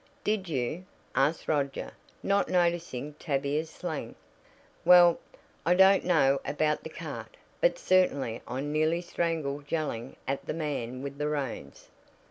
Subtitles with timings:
[0.23, 1.91] "Did you?" asked Roger,
[2.23, 4.15] not noticing Tavia's slang.
[4.83, 5.19] "Well,
[5.63, 11.03] I don't know about the cart, but certainly I nearly strangled yelling at the man
[11.03, 11.89] with the reins."